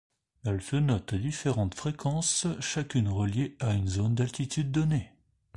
Elles 0.45 0.63
se 0.63 0.77
notent 0.77 1.13
à 1.13 1.17
différentes 1.19 1.75
fréquences, 1.75 2.47
chacune 2.59 3.07
reliée 3.07 3.55
à 3.59 3.73
une 3.75 3.87
zone 3.87 4.15
d’altitudes 4.15 4.71
donnée. 4.71 5.11